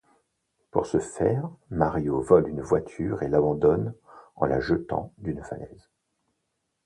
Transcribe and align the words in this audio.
Pour 0.71 0.87
se 0.87 0.99
faire 0.99 1.47
Mario 1.69 2.21
vole 2.21 2.49
une 2.49 2.63
voiture 2.63 3.21
et 3.21 3.27
l'abandonne 3.27 3.93
en 4.35 4.47
la 4.47 4.59
jetant 4.59 5.13
d'une 5.19 5.43
falaise. 5.43 5.91